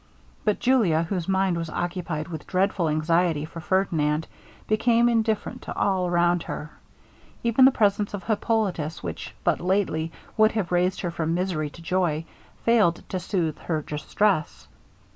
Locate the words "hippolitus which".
8.23-9.35